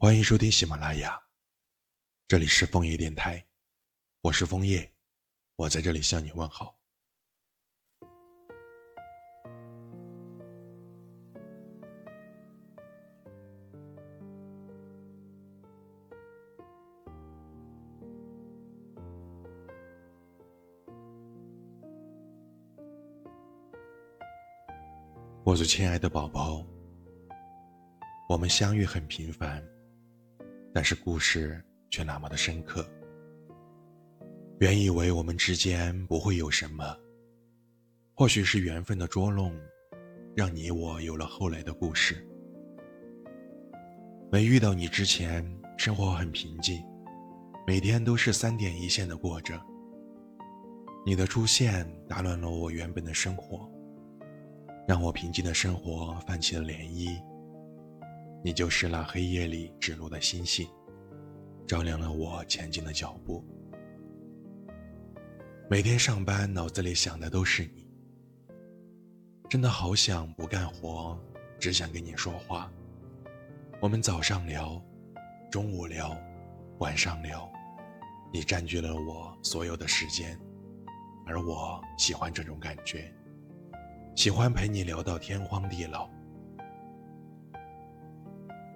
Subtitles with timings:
[0.00, 1.20] 欢迎收听喜马拉雅，
[2.28, 3.44] 这里是枫叶电台，
[4.20, 4.88] 我是枫叶，
[5.56, 6.78] 我在这里向你问好。
[25.42, 26.64] 我最亲爱的宝宝，
[28.28, 29.60] 我们相遇很平凡。
[30.78, 31.60] 但是故事
[31.90, 32.88] 却那么的深刻。
[34.60, 36.96] 原以为我们之间不会有什么，
[38.14, 39.52] 或许是缘分的捉弄，
[40.36, 42.24] 让你我有了后来的故事。
[44.30, 45.44] 没遇到你之前，
[45.76, 46.80] 生活很平静，
[47.66, 49.60] 每天都是三点一线的过着。
[51.04, 53.68] 你的出现打乱了我原本的生活，
[54.86, 57.20] 让我平静的生活泛起了涟漪。
[58.42, 60.68] 你就是那黑夜里指路的星星，
[61.66, 63.44] 照亮了我前进的脚步。
[65.68, 67.86] 每天上班，脑子里想的都是你。
[69.50, 71.18] 真的好想不干活，
[71.58, 72.70] 只想跟你说话。
[73.80, 74.80] 我们早上聊，
[75.50, 76.16] 中午聊，
[76.78, 77.50] 晚上聊，
[78.32, 80.38] 你占据了我所有的时间，
[81.26, 83.12] 而我喜欢这种感觉，
[84.14, 86.08] 喜欢陪你聊到天荒地老。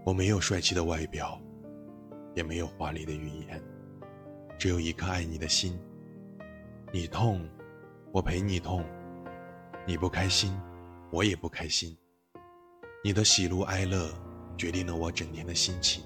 [0.05, 1.41] 我没有帅气的外表，
[2.35, 3.63] 也没有华丽的语言，
[4.59, 5.79] 只有一颗爱你的心。
[6.93, 7.49] 你痛，
[8.11, 8.83] 我陪你痛；
[9.87, 10.61] 你不开心，
[11.11, 11.97] 我也不开心。
[13.05, 14.13] 你的喜怒哀乐
[14.57, 16.05] 决定了我整天的心情。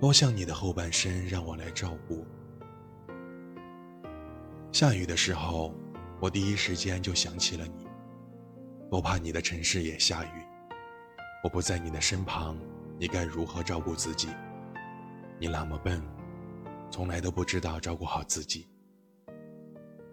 [0.00, 2.26] 多像你的后半生让我来照顾。
[4.72, 5.72] 下雨的时候，
[6.20, 7.86] 我第一时间就想起了你。
[8.90, 10.45] 多怕你的城市也下雨。
[11.42, 12.56] 我不在你的身旁，
[12.98, 14.28] 你该如何照顾自己？
[15.38, 16.02] 你那么笨，
[16.90, 18.66] 从来都不知道照顾好自己。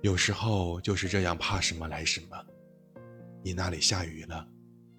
[0.01, 2.37] 有时候就是这样，怕什么来什么。
[3.41, 4.45] 你那里下雨了，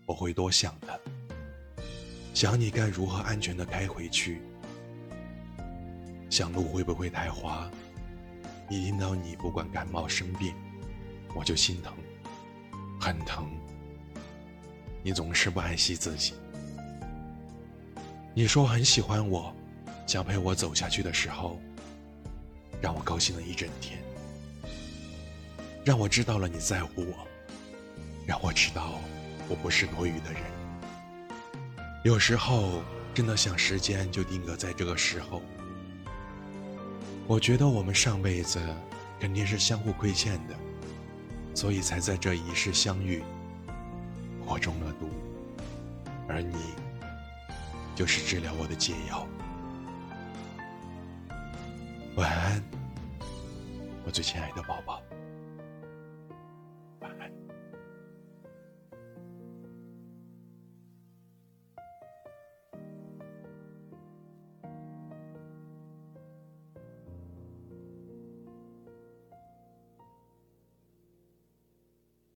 [0.06, 1.00] 我会多想的，
[2.32, 4.40] 想你该如何安全的开回去，
[6.30, 7.70] 想路会不会太滑。
[8.70, 10.54] 一听到你不管感冒生病，
[11.34, 11.94] 我就心疼，
[12.98, 13.46] 很疼。
[15.04, 16.32] 你总是不爱惜自己。
[18.32, 19.54] 你说很喜欢我，
[20.06, 21.60] 想陪我走下去的时候，
[22.80, 24.02] 让我高兴了一整天。
[25.84, 27.28] 让我知道了你在乎我，
[28.24, 28.98] 让我知道
[29.46, 30.40] 我不是多余的人。
[32.02, 32.82] 有时候
[33.12, 35.42] 真的想时间就定格在这个时候。
[37.26, 38.58] 我觉得我们上辈子
[39.20, 40.54] 肯定是相互亏欠的，
[41.54, 43.22] 所以才在这一世相遇。
[44.46, 45.08] 我中了毒，
[46.28, 46.74] 而你
[47.94, 49.26] 就是治疗我的解药。
[52.16, 52.62] 晚安，
[54.04, 55.02] 我最亲爱的宝宝。